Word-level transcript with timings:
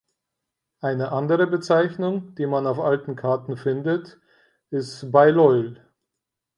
Eine 0.79 1.11
andere 1.11 1.45
Bezeichnung, 1.45 2.33
die 2.33 2.47
man 2.47 2.65
auf 2.65 2.79
alten 2.79 3.15
Karten 3.15 3.55
findet, 3.55 4.19
ist 4.71 5.11
Bailleul. 5.11 5.79